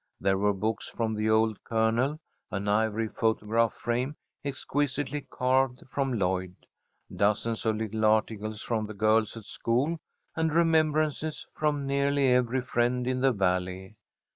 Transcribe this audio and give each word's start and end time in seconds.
There 0.19 0.39
were 0.39 0.55
books 0.55 0.89
from 0.89 1.13
the 1.13 1.29
old 1.29 1.63
Colonel, 1.63 2.19
an 2.49 2.67
ivory 2.67 3.07
photograph 3.07 3.73
frame 3.75 4.15
exquisitely 4.43 5.27
carved 5.29 5.83
from 5.91 6.13
Lloyd. 6.13 6.55
Dozens 7.15 7.67
of 7.67 7.75
little 7.75 8.05
articles 8.05 8.63
from 8.63 8.87
the 8.87 8.95
girls 8.95 9.37
at 9.37 9.43
school, 9.43 9.97
and 10.35 10.51
remembrances 10.55 11.45
from 11.53 11.85
nearly 11.85 12.29
every 12.29 12.61
friend 12.61 13.05
in 13.05 13.21
the 13.21 13.31
Valley. 13.31 13.95